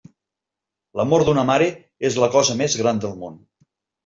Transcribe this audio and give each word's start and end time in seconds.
L'amor 0.99 1.25
d'una 1.27 1.43
mare 1.49 1.67
és 2.11 2.17
la 2.25 2.31
cosa 2.37 2.57
més 2.63 2.79
gran 2.81 3.05
del 3.05 3.15
món. 3.25 3.39